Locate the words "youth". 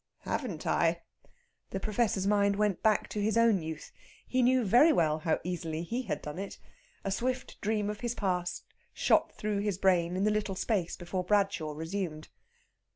3.61-3.91